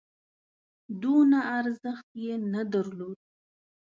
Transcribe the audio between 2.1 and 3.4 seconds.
یې نه درلود.